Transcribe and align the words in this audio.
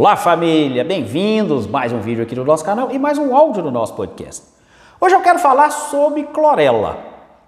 Olá 0.00 0.16
família, 0.16 0.82
bem-vindos 0.82 1.66
mais 1.66 1.92
um 1.92 2.00
vídeo 2.00 2.22
aqui 2.22 2.34
no 2.34 2.42
nosso 2.42 2.64
canal 2.64 2.90
e 2.90 2.98
mais 2.98 3.18
um 3.18 3.36
áudio 3.36 3.62
no 3.62 3.70
nosso 3.70 3.92
podcast. 3.92 4.44
Hoje 4.98 5.14
eu 5.14 5.20
quero 5.20 5.38
falar 5.38 5.68
sobre 5.68 6.22
clorela. 6.22 6.96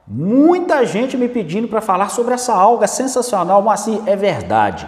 Muita 0.07 0.85
gente 0.85 1.17
me 1.17 1.31
pedindo 1.31 1.67
para 1.67 1.81
falar 1.81 2.11
sobre 2.11 2.35
essa 2.35 2.53
alga 2.53 2.87
sensacional, 2.87 3.63
mas 3.63 3.81
assim 3.81 4.03
é 4.05 4.15
verdade 4.15 4.87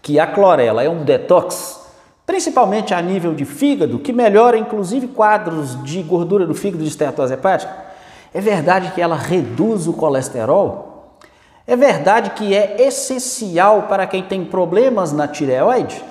que 0.00 0.20
a 0.20 0.26
clorela 0.28 0.84
é 0.84 0.88
um 0.88 1.02
detox, 1.02 1.80
principalmente 2.24 2.94
a 2.94 3.02
nível 3.02 3.34
de 3.34 3.44
fígado, 3.44 3.98
que 3.98 4.12
melhora 4.12 4.56
inclusive 4.56 5.08
quadros 5.08 5.82
de 5.82 6.04
gordura 6.04 6.46
do 6.46 6.54
fígado 6.54 6.84
de 6.84 6.90
esteatose 6.90 7.34
hepática. 7.34 7.74
É 8.32 8.40
verdade 8.40 8.92
que 8.92 9.02
ela 9.02 9.16
reduz 9.16 9.88
o 9.88 9.94
colesterol? 9.94 11.16
É 11.66 11.74
verdade 11.74 12.30
que 12.30 12.54
é 12.54 12.80
essencial 12.80 13.86
para 13.88 14.06
quem 14.06 14.22
tem 14.22 14.44
problemas 14.44 15.10
na 15.10 15.26
tireoide? 15.26 16.09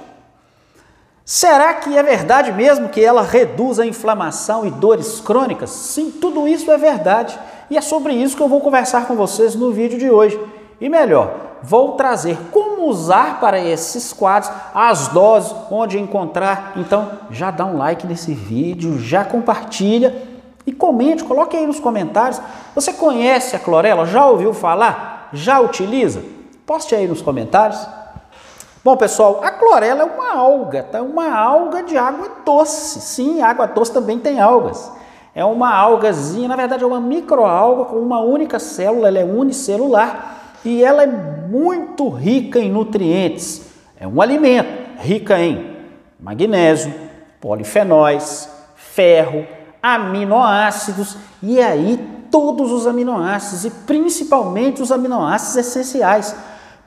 Será 1.32 1.76
que 1.76 1.96
é 1.96 2.02
verdade 2.02 2.52
mesmo 2.52 2.90
que 2.90 3.06
ela 3.06 3.22
reduz 3.22 3.78
a 3.78 3.86
inflamação 3.86 4.66
e 4.66 4.72
dores 4.72 5.22
crônicas? 5.22 5.70
Sim, 5.70 6.10
tudo 6.10 6.48
isso 6.48 6.72
é 6.72 6.76
verdade. 6.76 7.38
E 7.70 7.78
é 7.78 7.82
sobre 7.82 8.14
isso 8.14 8.36
que 8.36 8.42
eu 8.42 8.48
vou 8.48 8.60
conversar 8.60 9.06
com 9.06 9.16
vocês 9.16 9.54
no 9.54 9.72
vídeo 9.72 10.00
de 10.00 10.10
hoje. 10.10 10.40
E 10.82 10.90
melhor, 10.90 11.32
vou 11.62 11.92
trazer 11.92 12.36
como 12.52 12.88
usar 12.88 13.40
para 13.40 13.60
esses 13.60 14.12
quadros, 14.12 14.52
as 14.74 15.10
doses, 15.10 15.56
onde 15.70 16.00
encontrar. 16.00 16.74
Então, 16.76 17.12
já 17.30 17.52
dá 17.52 17.64
um 17.64 17.78
like 17.78 18.08
nesse 18.08 18.34
vídeo, 18.34 18.98
já 18.98 19.24
compartilha 19.24 20.24
e 20.66 20.72
comente, 20.72 21.24
coloque 21.24 21.56
aí 21.56 21.68
nos 21.68 21.80
comentários. 21.80 22.42
Você 22.74 22.92
conhece 22.92 23.56
a 23.56 23.60
clorela? 23.60 24.08
Já 24.08 24.26
ouviu 24.26 24.52
falar? 24.52 25.30
Já 25.32 25.60
utiliza? 25.60 26.24
Poste 26.66 26.96
aí 26.96 27.08
nos 27.08 27.22
comentários. 27.22 27.99
Bom, 28.90 28.98
pessoal, 28.98 29.42
a 29.44 29.52
clorela 29.52 30.02
é 30.02 30.04
uma 30.04 30.34
alga, 30.34 30.82
tá? 30.82 31.00
Uma 31.04 31.32
alga 31.32 31.84
de 31.84 31.96
água 31.96 32.28
doce. 32.44 33.00
Sim, 33.00 33.40
água 33.40 33.68
doce 33.68 33.94
também 33.94 34.18
tem 34.18 34.40
algas. 34.40 34.92
É 35.36 35.46
uma 35.46 35.72
algazinha, 35.72 36.48
na 36.48 36.56
verdade 36.56 36.84
é 36.84 36.88
uma 36.88 37.00
microalga 37.00 37.86
com 37.86 37.98
uma 37.98 38.20
única 38.20 38.58
célula, 38.58 39.08
ela 39.08 39.20
é 39.20 39.24
unicelular 39.24 40.38
e 40.66 40.84
ela 40.84 41.04
é 41.04 41.06
muito 41.06 42.10
rica 42.10 42.58
em 42.58 42.72
nutrientes. 42.72 43.62
É 44.00 44.08
um 44.08 44.20
alimento 44.24 44.68
rica 44.98 45.38
em 45.38 45.78
magnésio, 46.20 46.92
polifenóis, 47.40 48.50
ferro, 48.76 49.46
aminoácidos 49.84 51.16
e 51.44 51.62
aí 51.62 52.26
todos 52.32 52.72
os 52.72 52.88
aminoácidos 52.88 53.66
e 53.66 53.70
principalmente 53.86 54.82
os 54.82 54.92
aminoácidos 54.92 55.58
essenciais 55.58 56.36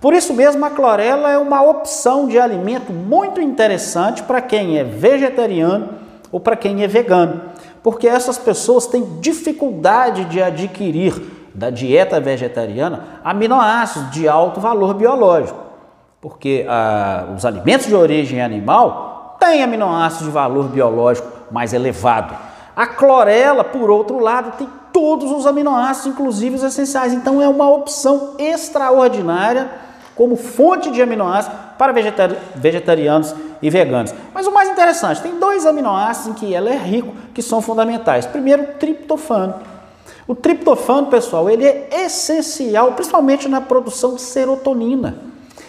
por 0.03 0.15
isso 0.15 0.35
mesmo, 0.35 0.65
a 0.65 0.71
clorela 0.71 1.31
é 1.31 1.39
uma 1.39 1.63
opção 1.63 2.27
de 2.27 2.37
alimento 2.37 2.93
muito 2.93 3.41
interessante 3.41 4.21
para 4.25 4.41
quem 4.43 4.77
é 4.77 4.83
vegetariano 4.83 5.91
ou 6.33 6.41
para 6.41 6.57
quem 6.57 6.83
é 6.83 6.89
vegano, 6.89 7.41
porque 7.85 8.09
essas 8.09 8.37
pessoas 8.37 8.85
têm 8.89 9.21
dificuldade 9.21 10.25
de 10.25 10.43
adquirir 10.43 11.15
da 11.55 11.71
dieta 11.71 12.21
vegetariana 12.21 13.21
aminoácidos 13.23 14.11
de 14.11 14.27
alto 14.27 14.59
valor 14.59 14.95
biológico, 14.95 15.61
porque 16.21 16.67
ah, 16.69 17.27
os 17.37 17.47
alimentos 17.47 17.87
de 17.87 17.95
origem 17.95 18.43
animal 18.43 19.37
têm 19.39 19.63
aminoácidos 19.63 20.27
de 20.27 20.33
valor 20.33 20.65
biológico 20.65 21.29
mais 21.49 21.73
elevado. 21.73 22.37
A 22.75 22.89
clorela, 22.89 23.63
por 23.63 23.89
outro 23.89 24.19
lado, 24.19 24.57
tem 24.59 24.69
todos 24.93 25.31
os 25.31 25.47
aminoácidos, 25.47 26.13
inclusive 26.13 26.57
os 26.57 26.65
essenciais, 26.65 27.13
então 27.13 27.41
é 27.41 27.47
uma 27.47 27.71
opção 27.71 28.35
extraordinária 28.37 29.92
como 30.15 30.37
fonte 30.37 30.91
de 30.91 31.01
aminoácidos 31.01 31.59
para 31.79 31.93
vegetari 31.93 32.37
vegetarianos 32.55 33.35
e 33.61 33.71
veganos. 33.71 34.15
Mas 34.35 34.47
o 34.47 34.53
mais 34.53 34.69
interessante, 34.69 35.23
tem 35.23 35.39
dois 35.39 35.65
aminoácidos 35.65 36.31
em 36.31 36.35
que 36.35 36.55
ela 36.55 36.71
é 36.71 36.77
rico, 36.77 37.15
que 37.33 37.41
são 37.41 37.63
fundamentais. 37.63 38.27
Primeiro, 38.27 38.63
o 38.63 38.67
triptofano. 38.79 39.55
O 40.27 40.35
triptofano, 40.35 41.09
pessoal, 41.09 41.49
ele 41.49 41.67
é 41.67 41.89
essencial, 42.05 42.93
principalmente 42.93 43.49
na 43.49 43.61
produção 43.61 44.15
de 44.15 44.21
serotonina. 44.21 45.17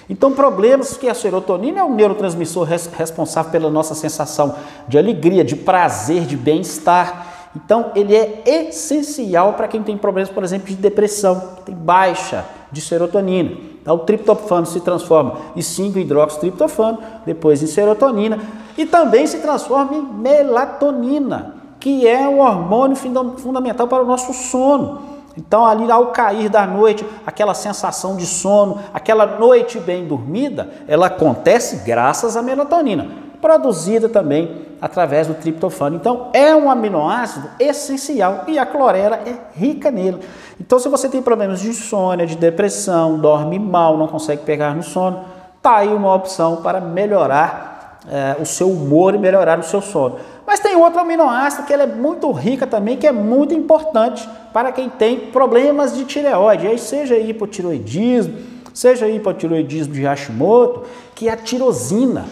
Então, 0.09 0.31
problemas 0.33 0.97
que 0.97 1.07
a 1.07 1.13
serotonina 1.13 1.79
é 1.79 1.83
o 1.83 1.89
neurotransmissor 1.89 2.63
res 2.63 2.87
responsável 2.87 3.51
pela 3.51 3.69
nossa 3.69 3.95
sensação 3.95 4.55
de 4.87 4.97
alegria, 4.97 5.43
de 5.43 5.55
prazer, 5.55 6.23
de 6.25 6.35
bem-estar. 6.35 7.49
Então, 7.55 7.91
ele 7.95 8.15
é 8.15 8.43
essencial 8.45 9.53
para 9.53 9.67
quem 9.67 9.81
tem 9.81 9.97
problemas, 9.97 10.29
por 10.29 10.43
exemplo, 10.43 10.67
de 10.67 10.75
depressão, 10.75 11.55
que 11.57 11.63
tem 11.63 11.75
baixa 11.75 12.45
de 12.71 12.81
serotonina. 12.81 13.72
Então, 13.83 13.95
o 13.95 13.99
triptofano 13.99 14.65
se 14.65 14.79
transforma 14.79 15.35
em 15.57 15.59
5-hidroxitriptofano, 15.59 16.99
depois 17.25 17.61
em 17.61 17.67
serotonina 17.67 18.39
e 18.77 18.85
também 18.85 19.27
se 19.27 19.39
transforma 19.39 19.93
em 19.93 20.01
melatonina, 20.01 21.55
que 21.81 22.07
é 22.07 22.25
o 22.25 22.37
hormônio 22.37 22.95
fundamental 22.95 23.85
para 23.85 24.01
o 24.01 24.05
nosso 24.05 24.33
sono. 24.33 25.01
Então, 25.35 25.65
ali 25.65 25.91
ao 25.91 26.07
cair 26.07 26.47
da 26.47 26.65
noite, 26.65 27.05
aquela 27.27 27.53
sensação 27.53 28.15
de 28.15 28.25
sono, 28.25 28.79
aquela 28.93 29.25
noite 29.37 29.81
bem 29.81 30.07
dormida, 30.07 30.69
ela 30.87 31.07
acontece 31.07 31.83
graças 31.85 32.37
à 32.37 32.41
melatonina, 32.41 33.09
produzida 33.43 34.07
também 34.07 34.55
através 34.79 35.27
do 35.27 35.33
triptofano. 35.33 35.97
Então, 35.97 36.29
é 36.33 36.55
um 36.55 36.71
aminoácido 36.71 37.49
essencial 37.59 38.45
e 38.47 38.57
a 38.57 38.65
clorela 38.65 39.17
é 39.17 39.35
rica 39.53 39.91
nele. 39.91 40.19
Então, 40.61 40.79
se 40.79 40.87
você 40.87 41.09
tem 41.09 41.21
problemas 41.21 41.59
de 41.59 41.67
insônia, 41.67 42.25
de 42.25 42.37
depressão, 42.37 43.19
dorme 43.19 43.59
mal, 43.59 43.97
não 43.97 44.07
consegue 44.07 44.43
pegar 44.43 44.73
no 44.73 44.81
sono, 44.81 45.25
tá 45.61 45.75
aí 45.75 45.89
uma 45.89 46.15
opção 46.15 46.61
para 46.61 46.79
melhorar 46.79 47.99
é, 48.09 48.41
o 48.41 48.45
seu 48.45 48.71
humor 48.71 49.13
e 49.13 49.17
melhorar 49.17 49.59
o 49.59 49.63
seu 49.63 49.81
sono. 49.81 50.15
Mas 50.47 50.61
tem 50.61 50.77
outro 50.77 51.01
aminoácido 51.01 51.67
que 51.67 51.73
é 51.73 51.85
muito 51.85 52.31
rica 52.31 52.65
também, 52.65 52.95
que 52.95 53.05
é 53.05 53.11
muito 53.11 53.53
importante 53.53 54.27
para 54.53 54.71
quem 54.71 54.87
tem 54.87 55.19
problemas 55.19 55.93
de 55.93 56.05
tireoide, 56.05 56.65
aí 56.65 56.79
seja 56.79 57.17
hipotiroidismo, 57.17 58.37
seja 58.73 59.05
hipotiroidismo 59.05 59.93
de 59.93 60.03
Hashimoto, 60.03 60.83
que 61.13 61.27
é 61.27 61.33
a 61.33 61.37
tirosina. 61.37 62.25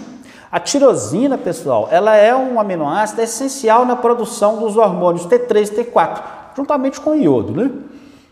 A 0.52 0.60
tirosina, 0.60 1.38
pessoal, 1.38 1.88
ela 1.90 2.14
é 2.16 2.36
um 2.36 2.60
aminoácido 2.60 3.22
essencial 3.22 3.86
na 3.86 3.96
produção 3.96 4.60
dos 4.60 4.76
hormônios 4.76 5.26
T3 5.26 5.72
e 5.72 5.84
T4, 5.86 6.22
juntamente 6.58 7.00
com 7.00 7.12
o 7.12 7.16
iodo, 7.16 7.54
né? 7.54 7.72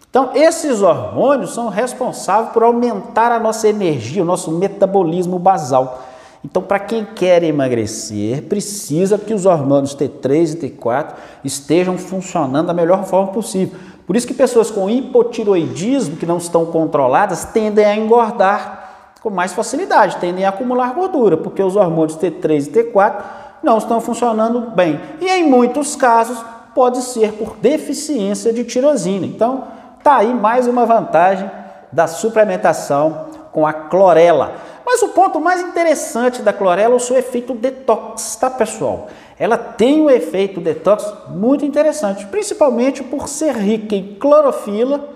Então, 0.09 0.31
esses 0.33 0.81
hormônios 0.81 1.53
são 1.53 1.69
responsáveis 1.69 2.51
por 2.51 2.63
aumentar 2.63 3.31
a 3.31 3.39
nossa 3.39 3.69
energia, 3.69 4.21
o 4.21 4.25
nosso 4.25 4.51
metabolismo 4.51 5.39
basal. 5.39 6.03
Então, 6.43 6.61
para 6.61 6.79
quem 6.79 7.05
quer 7.05 7.41
emagrecer, 7.43 8.43
precisa 8.43 9.17
que 9.17 9.33
os 9.33 9.45
hormônios 9.45 9.95
T3 9.95 10.55
e 10.55 10.69
T4 10.69 11.13
estejam 11.45 11.97
funcionando 11.97 12.67
da 12.67 12.73
melhor 12.73 13.05
forma 13.05 13.31
possível. 13.31 13.79
Por 14.05 14.17
isso 14.17 14.27
que 14.27 14.33
pessoas 14.33 14.69
com 14.69 14.89
hipotiroidismo, 14.89 16.17
que 16.17 16.25
não 16.25 16.37
estão 16.37 16.65
controladas, 16.65 17.45
tendem 17.45 17.85
a 17.85 17.95
engordar 17.95 18.88
com 19.21 19.29
mais 19.29 19.53
facilidade, 19.53 20.17
tendem 20.17 20.45
a 20.45 20.49
acumular 20.49 20.93
gordura, 20.93 21.37
porque 21.37 21.61
os 21.61 21.75
hormônios 21.75 22.17
T3 22.17 22.67
e 22.67 22.71
T4 22.71 23.21
não 23.61 23.77
estão 23.77 23.99
funcionando 23.99 24.71
bem. 24.71 24.99
E 25.19 25.27
em 25.29 25.49
muitos 25.49 25.95
casos, 25.95 26.37
pode 26.73 27.01
ser 27.01 27.33
por 27.33 27.57
deficiência 27.57 28.53
de 28.53 28.63
tirosina. 28.63 29.25
Então, 29.25 29.63
Tá 30.03 30.17
aí 30.17 30.33
mais 30.33 30.65
uma 30.65 30.85
vantagem 30.85 31.51
da 31.91 32.07
suplementação 32.07 33.27
com 33.51 33.67
a 33.67 33.73
clorela. 33.73 34.55
Mas 34.85 35.01
o 35.01 35.09
ponto 35.09 35.39
mais 35.39 35.61
interessante 35.61 36.41
da 36.41 36.53
clorela 36.53 36.93
é 36.93 36.97
o 36.97 36.99
seu 36.99 37.17
efeito 37.17 37.53
detox, 37.53 38.37
tá 38.37 38.49
pessoal? 38.49 39.07
Ela 39.37 39.57
tem 39.57 40.01
um 40.01 40.09
efeito 40.09 40.61
detox 40.61 41.05
muito 41.29 41.65
interessante, 41.65 42.25
principalmente 42.27 43.03
por 43.03 43.27
ser 43.27 43.55
rica 43.55 43.93
em 43.93 44.15
clorofila 44.15 45.09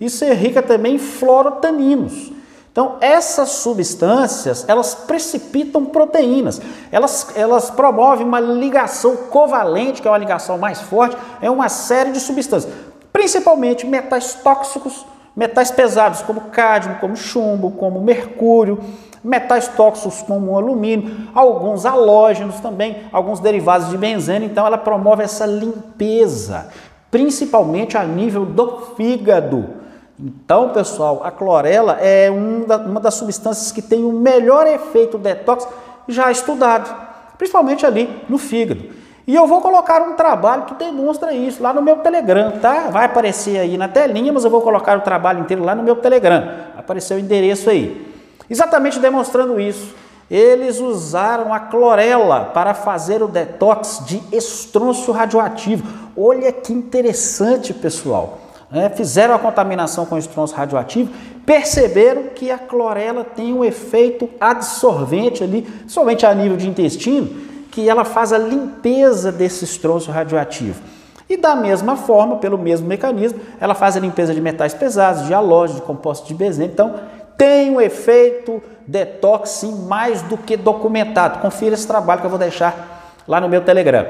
e 0.00 0.08
ser 0.08 0.34
rica 0.34 0.62
também 0.62 0.94
em 0.94 0.98
fluorotaninos. 0.98 2.32
Então, 2.78 2.94
essas 3.00 3.48
substâncias, 3.48 4.64
elas 4.68 4.94
precipitam 4.94 5.84
proteínas, 5.84 6.62
elas, 6.92 7.26
elas 7.34 7.70
promovem 7.70 8.24
uma 8.24 8.38
ligação 8.38 9.16
covalente, 9.16 10.00
que 10.00 10.06
é 10.06 10.10
uma 10.12 10.16
ligação 10.16 10.56
mais 10.58 10.80
forte, 10.80 11.16
é 11.42 11.50
uma 11.50 11.68
série 11.68 12.12
de 12.12 12.20
substâncias 12.20 12.72
principalmente 13.12 13.84
metais 13.84 14.34
tóxicos, 14.34 15.04
metais 15.34 15.72
pesados 15.72 16.22
como 16.22 16.42
cádmio, 16.52 16.98
como 17.00 17.16
chumbo, 17.16 17.72
como 17.72 18.00
mercúrio, 18.00 18.78
metais 19.24 19.66
tóxicos 19.66 20.22
como 20.22 20.56
alumínio, 20.56 21.28
alguns 21.34 21.84
halógenos 21.84 22.60
também, 22.60 23.08
alguns 23.12 23.40
derivados 23.40 23.88
de 23.88 23.96
benzeno. 23.98 24.44
Então 24.44 24.64
ela 24.64 24.78
promove 24.78 25.24
essa 25.24 25.46
limpeza, 25.46 26.68
principalmente 27.10 27.98
a 27.98 28.04
nível 28.04 28.46
do 28.46 28.94
fígado. 28.96 29.77
Então, 30.20 30.70
pessoal, 30.70 31.20
a 31.22 31.30
clorela 31.30 31.98
é 32.00 32.28
uma 32.30 32.98
das 33.00 33.14
substâncias 33.14 33.70
que 33.70 33.80
tem 33.80 34.04
o 34.04 34.12
melhor 34.12 34.66
efeito 34.66 35.16
detox 35.16 35.66
já 36.08 36.30
estudado, 36.30 36.92
principalmente 37.36 37.86
ali 37.86 38.10
no 38.28 38.36
fígado. 38.36 38.82
E 39.26 39.34
eu 39.34 39.46
vou 39.46 39.60
colocar 39.60 40.00
um 40.02 40.14
trabalho 40.14 40.64
que 40.64 40.74
demonstra 40.74 41.32
isso 41.34 41.62
lá 41.62 41.72
no 41.72 41.82
meu 41.82 41.98
Telegram, 41.98 42.52
tá? 42.62 42.88
Vai 42.90 43.04
aparecer 43.04 43.58
aí 43.58 43.76
na 43.76 43.86
telinha, 43.86 44.32
mas 44.32 44.42
eu 44.42 44.50
vou 44.50 44.62
colocar 44.62 44.96
o 44.96 45.02
trabalho 45.02 45.40
inteiro 45.40 45.62
lá 45.62 45.74
no 45.74 45.82
meu 45.82 45.96
Telegram. 45.96 46.50
Apareceu 46.76 47.18
o 47.18 47.20
endereço 47.20 47.68
aí. 47.68 48.10
Exatamente 48.48 48.98
demonstrando 48.98 49.60
isso. 49.60 49.94
eles 50.30 50.78
usaram 50.78 51.54
a 51.54 51.60
clorela 51.60 52.46
para 52.46 52.74
fazer 52.74 53.22
o 53.22 53.28
detox 53.28 54.02
de 54.04 54.22
estrôncio 54.30 55.12
radioativo. 55.12 55.86
Olha 56.16 56.52
que 56.52 56.72
interessante, 56.72 57.72
pessoal. 57.72 58.38
É, 58.70 58.88
fizeram 58.90 59.34
a 59.34 59.38
contaminação 59.38 60.04
com 60.04 60.18
estrôncio 60.18 60.56
radioativo, 60.56 61.10
perceberam 61.46 62.24
que 62.34 62.50
a 62.50 62.58
clorela 62.58 63.24
tem 63.24 63.54
um 63.54 63.64
efeito 63.64 64.28
absorvente 64.38 65.42
ali, 65.42 65.66
somente 65.86 66.26
a 66.26 66.34
nível 66.34 66.56
de 66.56 66.68
intestino, 66.68 67.28
que 67.70 67.88
ela 67.88 68.04
faz 68.04 68.32
a 68.32 68.38
limpeza 68.38 69.32
desse 69.32 69.64
estrôncio 69.64 70.12
radioativo. 70.12 70.82
E 71.28 71.36
da 71.36 71.54
mesma 71.54 71.96
forma, 71.96 72.36
pelo 72.36 72.58
mesmo 72.58 72.86
mecanismo, 72.86 73.40
ela 73.60 73.74
faz 73.74 73.96
a 73.96 74.00
limpeza 74.00 74.34
de 74.34 74.40
metais 74.40 74.74
pesados, 74.74 75.26
de 75.26 75.32
halógenos, 75.32 75.80
de 75.80 75.86
compostos 75.86 76.28
de 76.28 76.34
besemento. 76.34 76.72
Então, 76.72 76.94
tem 77.36 77.70
um 77.70 77.80
efeito 77.80 78.62
detox 78.86 79.50
sim, 79.50 79.86
mais 79.86 80.22
do 80.22 80.36
que 80.36 80.56
documentado. 80.56 81.38
Confira 81.38 81.74
esse 81.74 81.86
trabalho 81.86 82.20
que 82.20 82.26
eu 82.26 82.30
vou 82.30 82.38
deixar 82.38 83.14
lá 83.28 83.40
no 83.40 83.48
meu 83.48 83.62
Telegram. 83.62 84.06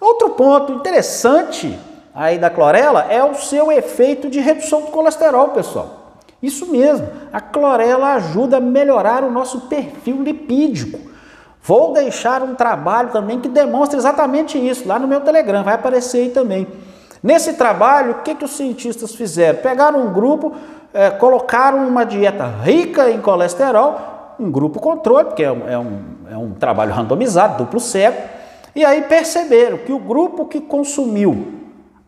Outro 0.00 0.30
ponto 0.30 0.72
interessante 0.72 1.78
aí 2.18 2.36
da 2.36 2.50
clorela 2.50 3.06
é 3.08 3.22
o 3.22 3.32
seu 3.32 3.70
efeito 3.70 4.28
de 4.28 4.40
redução 4.40 4.80
do 4.80 4.88
colesterol, 4.88 5.50
pessoal. 5.50 6.16
Isso 6.42 6.66
mesmo, 6.66 7.06
a 7.32 7.40
clorela 7.40 8.14
ajuda 8.14 8.56
a 8.56 8.60
melhorar 8.60 9.22
o 9.22 9.30
nosso 9.30 9.62
perfil 9.62 10.20
lipídico. 10.24 10.98
Vou 11.62 11.92
deixar 11.92 12.42
um 12.42 12.56
trabalho 12.56 13.10
também 13.10 13.38
que 13.38 13.48
demonstra 13.48 13.96
exatamente 13.96 14.58
isso 14.58 14.88
lá 14.88 14.98
no 14.98 15.06
meu 15.06 15.20
Telegram, 15.20 15.62
vai 15.62 15.74
aparecer 15.74 16.22
aí 16.22 16.30
também. 16.30 16.66
Nesse 17.22 17.52
trabalho, 17.52 18.10
o 18.10 18.14
que, 18.22 18.34
que 18.34 18.44
os 18.44 18.56
cientistas 18.56 19.14
fizeram? 19.14 19.60
Pegaram 19.60 20.00
um 20.00 20.12
grupo, 20.12 20.56
é, 20.92 21.10
colocaram 21.10 21.86
uma 21.86 22.02
dieta 22.04 22.46
rica 22.64 23.08
em 23.10 23.20
colesterol, 23.20 24.34
um 24.40 24.50
grupo 24.50 24.80
controle, 24.80 25.26
porque 25.26 25.44
é 25.44 25.52
um, 25.52 25.68
é 25.68 25.78
um, 25.78 26.00
é 26.32 26.36
um 26.36 26.50
trabalho 26.50 26.92
randomizado, 26.92 27.58
duplo 27.58 27.78
cego, 27.78 28.20
e 28.74 28.84
aí 28.84 29.02
perceberam 29.02 29.78
que 29.78 29.92
o 29.92 30.00
grupo 30.00 30.46
que 30.46 30.60
consumiu 30.60 31.57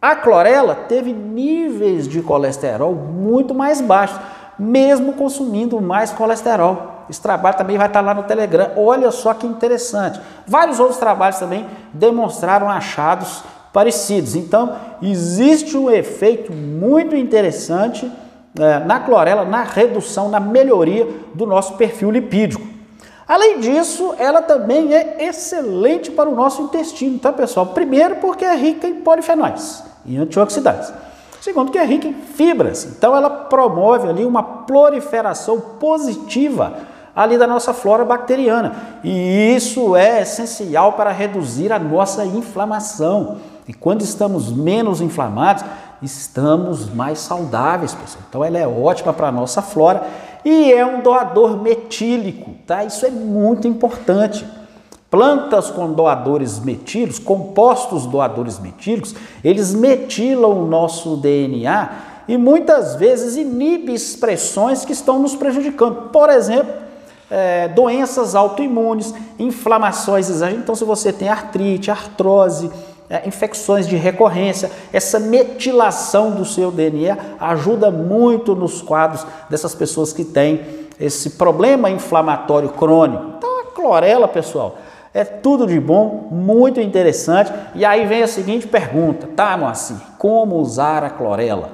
a 0.00 0.16
clorela 0.16 0.74
teve 0.74 1.12
níveis 1.12 2.08
de 2.08 2.22
colesterol 2.22 2.94
muito 2.94 3.54
mais 3.54 3.80
baixos, 3.80 4.18
mesmo 4.58 5.12
consumindo 5.12 5.80
mais 5.80 6.10
colesterol. 6.10 7.04
Esse 7.10 7.20
trabalho 7.20 7.56
também 7.56 7.76
vai 7.76 7.86
estar 7.86 8.00
lá 8.00 8.14
no 8.14 8.22
Telegram. 8.22 8.70
Olha 8.76 9.10
só 9.10 9.34
que 9.34 9.46
interessante. 9.46 10.20
Vários 10.46 10.80
outros 10.80 10.98
trabalhos 10.98 11.38
também 11.38 11.66
demonstraram 11.92 12.70
achados 12.70 13.42
parecidos. 13.72 14.34
Então, 14.34 14.76
existe 15.02 15.76
um 15.76 15.90
efeito 15.90 16.52
muito 16.52 17.14
interessante 17.14 18.10
é, 18.58 18.78
na 18.80 19.00
clorela, 19.00 19.44
na 19.44 19.64
redução, 19.64 20.28
na 20.28 20.40
melhoria 20.40 21.06
do 21.34 21.46
nosso 21.46 21.74
perfil 21.74 22.10
lipídico. 22.10 22.69
Além 23.30 23.60
disso, 23.60 24.12
ela 24.18 24.42
também 24.42 24.92
é 24.92 25.24
excelente 25.24 26.10
para 26.10 26.28
o 26.28 26.34
nosso 26.34 26.62
intestino, 26.62 27.16
tá 27.16 27.32
pessoal? 27.32 27.66
Primeiro 27.66 28.16
porque 28.16 28.44
é 28.44 28.56
rica 28.56 28.88
em 28.88 29.02
polifenóis 29.02 29.84
e 30.04 30.16
antioxidantes. 30.16 30.92
Segundo, 31.40 31.70
que 31.70 31.78
é 31.78 31.84
rica 31.84 32.08
em 32.08 32.12
fibras. 32.12 32.84
Então, 32.86 33.14
ela 33.14 33.30
promove 33.30 34.08
ali 34.08 34.24
uma 34.24 34.42
proliferação 34.42 35.60
positiva 35.60 36.78
ali 37.14 37.38
da 37.38 37.46
nossa 37.46 37.72
flora 37.72 38.04
bacteriana. 38.04 38.74
E 39.04 39.54
isso 39.54 39.94
é 39.94 40.22
essencial 40.22 40.94
para 40.94 41.12
reduzir 41.12 41.72
a 41.72 41.78
nossa 41.78 42.24
inflamação. 42.24 43.36
E 43.68 43.72
quando 43.72 44.02
estamos 44.02 44.50
menos 44.50 45.00
inflamados, 45.00 45.64
estamos 46.02 46.92
mais 46.92 47.20
saudáveis, 47.20 47.94
pessoal. 47.94 48.24
Então, 48.28 48.44
ela 48.44 48.58
é 48.58 48.66
ótima 48.66 49.12
para 49.12 49.28
a 49.28 49.32
nossa 49.32 49.62
flora 49.62 50.02
e 50.44 50.72
é 50.72 50.84
um 50.84 51.02
doador 51.02 51.60
metílico, 51.60 52.52
tá? 52.66 52.84
Isso 52.84 53.04
é 53.04 53.10
muito 53.10 53.68
importante. 53.68 54.46
Plantas 55.10 55.70
com 55.70 55.92
doadores 55.92 56.60
metílicos, 56.60 57.18
compostos 57.18 58.06
doadores 58.06 58.58
metílicos, 58.58 59.14
eles 59.42 59.74
metilam 59.74 60.52
o 60.52 60.66
nosso 60.66 61.16
DNA 61.16 61.90
e 62.28 62.36
muitas 62.36 62.94
vezes 62.94 63.36
inibe 63.36 63.92
expressões 63.92 64.84
que 64.84 64.92
estão 64.92 65.18
nos 65.18 65.34
prejudicando. 65.34 66.10
Por 66.10 66.30
exemplo, 66.30 66.72
é, 67.28 67.68
doenças 67.68 68.34
autoimunes, 68.34 69.14
inflamações 69.38 70.28
exageradas. 70.28 70.62
Então, 70.62 70.74
se 70.74 70.84
você 70.84 71.12
tem 71.12 71.28
artrite, 71.28 71.90
artrose, 71.90 72.70
é, 73.10 73.26
infecções 73.26 73.88
de 73.88 73.96
recorrência, 73.96 74.70
essa 74.92 75.18
metilação 75.18 76.30
do 76.30 76.44
seu 76.44 76.70
DNA 76.70 77.18
ajuda 77.40 77.90
muito 77.90 78.54
nos 78.54 78.80
quadros 78.80 79.26
dessas 79.50 79.74
pessoas 79.74 80.12
que 80.12 80.24
têm 80.24 80.60
esse 80.98 81.30
problema 81.30 81.90
inflamatório 81.90 82.68
crônico. 82.68 83.34
Então, 83.36 83.60
a 83.62 83.64
clorela, 83.72 84.28
pessoal, 84.28 84.78
é 85.12 85.24
tudo 85.24 85.66
de 85.66 85.80
bom, 85.80 86.28
muito 86.30 86.80
interessante. 86.80 87.52
E 87.74 87.84
aí 87.84 88.06
vem 88.06 88.22
a 88.22 88.28
seguinte 88.28 88.68
pergunta, 88.68 89.28
tá, 89.34 89.56
Moacir? 89.56 89.96
Como 90.16 90.56
usar 90.56 91.02
a 91.02 91.10
clorela? 91.10 91.70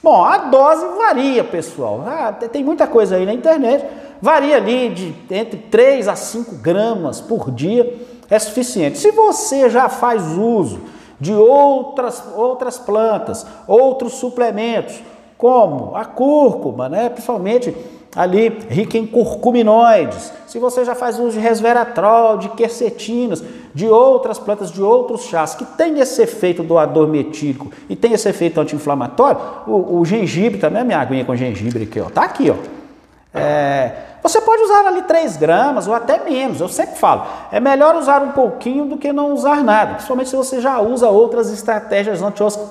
Bom, 0.00 0.22
a 0.22 0.38
dose 0.38 0.86
varia, 0.96 1.42
pessoal. 1.42 2.04
Ah, 2.06 2.32
tem 2.32 2.62
muita 2.62 2.86
coisa 2.86 3.16
aí 3.16 3.26
na 3.26 3.34
internet. 3.34 3.84
Varia 4.22 4.56
ali 4.56 4.90
de 4.90 5.14
entre 5.28 5.58
3 5.58 6.06
a 6.06 6.14
5 6.14 6.54
gramas 6.56 7.20
por 7.20 7.50
dia 7.50 7.98
é 8.30 8.38
suficiente. 8.38 8.98
Se 8.98 9.10
você 9.10 9.70
já 9.70 9.88
faz 9.88 10.36
uso 10.36 10.80
de 11.20 11.32
outras, 11.32 12.22
outras 12.36 12.78
plantas, 12.78 13.46
outros 13.66 14.14
suplementos, 14.14 15.00
como 15.36 15.94
a 15.94 16.04
cúrcuma, 16.04 16.88
né? 16.88 17.08
principalmente 17.08 17.74
ali 18.14 18.48
rica 18.68 18.98
em 18.98 19.06
curcuminoides, 19.06 20.32
se 20.46 20.58
você 20.58 20.84
já 20.84 20.94
faz 20.94 21.18
uso 21.18 21.32
de 21.32 21.38
resveratrol, 21.38 22.38
de 22.38 22.48
quercetinas, 22.50 23.42
de 23.74 23.86
outras 23.86 24.38
plantas, 24.38 24.72
de 24.72 24.82
outros 24.82 25.24
chás 25.24 25.54
que 25.54 25.64
tem 25.64 26.00
esse 26.00 26.22
efeito 26.22 26.62
doador 26.62 27.06
metílico 27.06 27.70
e 27.88 27.94
tem 27.94 28.12
esse 28.12 28.28
efeito 28.28 28.60
anti-inflamatório, 28.60 29.40
o, 29.66 29.98
o, 29.98 30.04
gengibre 30.04 30.58
também, 30.58 30.82
a 30.82 30.84
minha 30.84 30.98
aguinha 30.98 31.24
com 31.24 31.36
gengibre 31.36 31.84
aqui, 31.84 32.00
ó, 32.00 32.06
tá 32.06 32.22
aqui, 32.22 32.50
ó. 32.50 32.56
É, 33.32 34.07
você 34.28 34.40
pode 34.40 34.62
usar 34.62 34.86
ali 34.86 35.02
3 35.02 35.36
gramas 35.36 35.88
ou 35.88 35.94
até 35.94 36.22
menos, 36.22 36.60
eu 36.60 36.68
sempre 36.68 36.96
falo, 36.96 37.24
é 37.50 37.58
melhor 37.58 37.96
usar 37.96 38.22
um 38.22 38.32
pouquinho 38.32 38.84
do 38.84 38.96
que 38.96 39.12
não 39.12 39.32
usar 39.32 39.64
nada, 39.64 39.94
principalmente 39.94 40.28
se 40.28 40.36
você 40.36 40.60
já 40.60 40.78
usa 40.80 41.08
outras 41.08 41.50
estratégias 41.50 42.20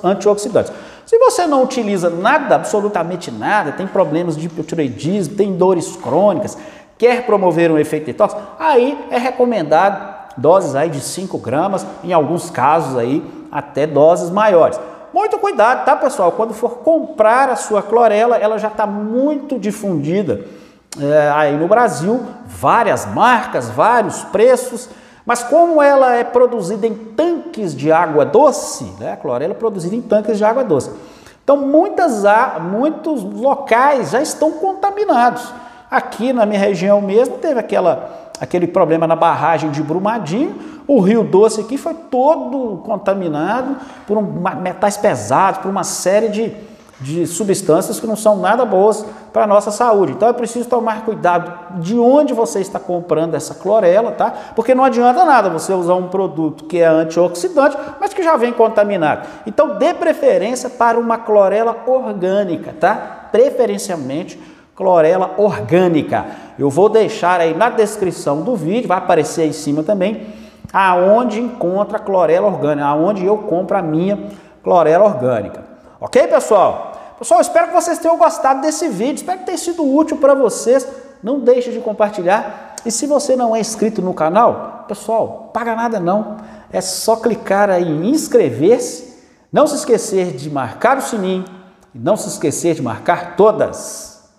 antioxidantes. 0.03 0.71
Se 1.05 1.17
você 1.17 1.45
não 1.47 1.63
utiliza 1.63 2.09
nada, 2.09 2.55
absolutamente 2.55 3.31
nada, 3.31 3.71
tem 3.71 3.87
problemas 3.87 4.37
de 4.37 4.45
hipotireoidismo, 4.45 5.35
tem 5.35 5.55
dores 5.55 5.95
crônicas, 5.95 6.57
quer 6.97 7.25
promover 7.25 7.71
um 7.71 7.77
efeito 7.77 8.05
detox, 8.05 8.35
aí 8.59 8.97
é 9.09 9.17
recomendado 9.17 10.15
doses 10.37 10.75
aí 10.75 10.89
de 10.89 10.99
5 10.99 11.37
gramas, 11.37 11.85
em 12.03 12.13
alguns 12.13 12.49
casos 12.49 12.97
aí 12.97 13.23
até 13.51 13.87
doses 13.87 14.29
maiores. 14.29 14.79
Muito 15.13 15.39
cuidado, 15.39 15.85
tá 15.85 15.95
pessoal? 15.95 16.31
Quando 16.33 16.53
for 16.53 16.79
comprar 16.79 17.49
a 17.49 17.55
sua 17.55 17.81
clorela, 17.81 18.37
ela 18.37 18.59
já 18.59 18.67
está 18.67 18.85
muito 18.85 19.57
difundida 19.57 20.45
é, 20.99 21.31
aí 21.31 21.57
no 21.57 21.67
Brasil, 21.67 22.25
várias 22.45 23.05
marcas, 23.05 23.69
vários 23.69 24.23
preços, 24.25 24.89
mas 25.25 25.43
como 25.43 25.81
ela 25.81 26.15
é 26.15 26.23
produzida 26.23 26.87
em 26.87 26.93
tanques 26.93 27.75
de 27.75 27.91
água 27.91 28.25
doce, 28.25 28.85
né? 28.99 29.11
a 29.11 29.17
clorela 29.17 29.53
é 29.53 29.55
produzida 29.55 29.95
em 29.95 30.01
tanques 30.01 30.37
de 30.37 30.45
água 30.45 30.63
doce. 30.63 30.91
Então, 31.43 31.57
muitas, 31.57 32.23
muitos 32.61 33.23
locais 33.23 34.11
já 34.11 34.21
estão 34.21 34.51
contaminados. 34.51 35.53
Aqui 35.89 36.33
na 36.33 36.45
minha 36.45 36.59
região 36.59 36.99
mesmo 36.99 37.37
teve 37.37 37.57
aquela, 37.57 38.31
aquele 38.39 38.67
problema 38.67 39.07
na 39.07 39.15
barragem 39.15 39.71
de 39.71 39.81
Brumadinho. 39.81 40.57
O 40.85 40.99
Rio 40.99 41.23
Doce 41.23 41.61
aqui 41.61 41.77
foi 41.77 41.93
todo 41.93 42.81
contaminado 42.85 43.77
por 44.05 44.17
um, 44.17 44.23
metais 44.61 44.97
pesados, 44.97 45.61
por 45.61 45.69
uma 45.69 45.85
série 45.85 46.27
de, 46.27 46.53
de 46.99 47.27
substâncias 47.27 47.99
que 47.99 48.07
não 48.07 48.15
são 48.15 48.37
nada 48.37 48.65
boas 48.65 49.05
para 49.31 49.43
a 49.43 49.47
nossa 49.47 49.69
saúde. 49.69 50.13
Então 50.13 50.27
é 50.27 50.33
preciso 50.33 50.67
tomar 50.67 51.05
cuidado 51.05 51.79
de 51.79 51.97
onde 51.97 52.33
você 52.33 52.59
está 52.59 52.79
comprando 52.79 53.35
essa 53.35 53.53
clorela, 53.53 54.11
tá? 54.11 54.33
Porque 54.55 54.73
não 54.73 54.83
adianta 54.83 55.23
nada 55.23 55.49
você 55.49 55.73
usar 55.73 55.93
um 55.93 56.07
produto 56.07 56.65
que 56.65 56.79
é 56.79 56.87
antioxidante, 56.87 57.77
mas 57.99 58.13
que 58.13 58.23
já 58.23 58.35
vem 58.35 58.51
contaminado. 58.51 59.27
Então 59.45 59.77
dê 59.77 59.93
preferência 59.93 60.69
para 60.69 60.99
uma 60.99 61.19
clorela 61.19 61.75
orgânica, 61.85 62.73
tá? 62.79 63.29
Preferencialmente 63.31 64.39
clorela 64.75 65.35
orgânica. 65.37 66.25
Eu 66.57 66.69
vou 66.69 66.89
deixar 66.89 67.39
aí 67.39 67.55
na 67.55 67.69
descrição 67.69 68.41
do 68.41 68.55
vídeo, 68.55 68.87
vai 68.87 68.97
aparecer 68.97 69.41
aí 69.41 69.49
em 69.49 69.53
cima 69.53 69.83
também, 69.83 70.27
aonde 70.73 71.39
encontra 71.39 71.99
clorela 71.99 72.47
orgânica, 72.47 72.87
aonde 72.87 73.25
eu 73.25 73.37
compro 73.37 73.77
a 73.77 73.81
minha 73.81 74.29
clorela 74.63 75.05
orgânica. 75.05 75.66
Ok, 75.99 76.27
pessoal? 76.27 77.15
Pessoal, 77.17 77.41
espero 77.41 77.67
que 77.67 77.73
vocês 77.73 77.97
tenham 77.97 78.17
gostado 78.17 78.61
desse 78.61 78.87
vídeo, 78.87 79.15
espero 79.15 79.39
que 79.39 79.45
tenha 79.45 79.57
sido 79.57 79.83
útil 79.83 80.17
para 80.17 80.35
vocês. 80.35 80.87
Não 81.23 81.39
deixe 81.39 81.71
de 81.71 81.79
compartilhar. 81.79 82.75
E 82.85 82.91
se 82.91 83.07
você 83.07 83.35
não 83.35 83.55
é 83.55 83.59
inscrito 83.59 84.01
no 84.01 84.13
canal, 84.13 84.85
pessoal, 84.87 85.49
paga 85.51 85.75
nada 85.75 85.99
não. 85.99 86.37
É 86.71 86.79
só 86.79 87.15
clicar 87.15 87.69
aí 87.69 87.87
em 87.87 88.09
inscrever-se. 88.09 89.17
Não 89.51 89.65
se 89.65 89.75
esquecer 89.75 90.33
de 90.33 90.49
marcar 90.49 90.97
o 90.97 91.01
sininho 91.01 91.45
e 91.95 91.97
não 91.97 92.15
se 92.15 92.27
esquecer 92.27 92.75
de 92.75 92.81
marcar 92.81 93.35
todas. 93.35 94.29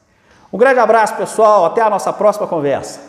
Um 0.53 0.59
grande 0.59 0.79
abraço, 0.79 1.17
pessoal. 1.17 1.65
Até 1.65 1.83
a 1.83 1.91
nossa 1.91 2.13
próxima 2.13 2.47
conversa. 2.47 3.08